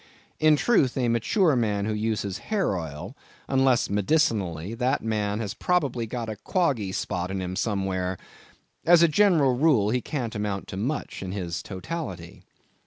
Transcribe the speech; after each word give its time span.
In 0.39 0.55
truth, 0.55 0.97
a 0.97 1.09
mature 1.09 1.55
man 1.55 1.85
who 1.85 1.93
uses 1.93 2.39
hair 2.49 2.75
oil, 2.75 3.15
unless 3.47 3.87
medicinally, 3.87 4.73
that 4.73 5.03
man 5.03 5.39
has 5.39 5.53
probably 5.53 6.07
got 6.07 6.27
a 6.27 6.37
quoggy 6.37 6.91
spot 6.91 7.29
in 7.29 7.39
him 7.39 7.55
somewhere. 7.55 8.17
As 8.83 9.03
a 9.03 9.07
general 9.07 9.55
rule, 9.55 9.91
he 9.91 10.01
can't 10.01 10.33
amount 10.33 10.67
to 10.69 10.75
much 10.77 11.21
in 11.21 11.33
his 11.33 11.61
totality. 11.61 12.41